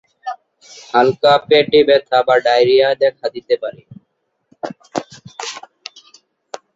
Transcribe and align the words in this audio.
হালকা 0.93 1.33
পেটে 1.47 1.79
ব্যাথা 1.87 2.17
বা 2.27 2.35
ডায়রিয়া 2.45 2.89
দেখা 3.03 3.27
দিতে 3.35 3.55
পারে। 3.61 3.81